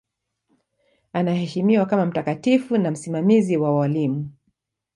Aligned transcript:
Anaheshimiwa 1.13 1.85
kama 1.85 2.05
mtakatifu 2.05 2.77
na 2.77 2.91
msimamizi 2.91 3.57
wa 3.57 3.75
walimu. 3.75 4.31